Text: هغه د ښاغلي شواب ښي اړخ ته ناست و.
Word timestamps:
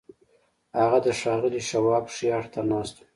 هغه 0.79 0.97
د 1.05 1.07
ښاغلي 1.19 1.61
شواب 1.69 2.05
ښي 2.15 2.27
اړخ 2.37 2.45
ته 2.53 2.61
ناست 2.71 2.95
و. 2.99 3.03